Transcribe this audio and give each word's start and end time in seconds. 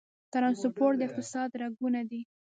ټرانسپورټ 0.33 0.93
د 0.97 1.01
اقتصاد 1.07 1.49
رګونه 1.61 2.01
دي 2.09 2.21